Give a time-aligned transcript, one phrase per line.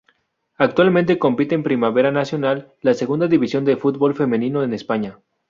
[0.57, 5.19] Actualmente compite en Primera Nacional, la segunda división de fútbol femenino en España.